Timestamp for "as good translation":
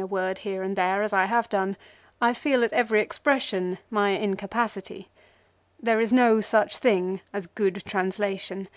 7.34-8.70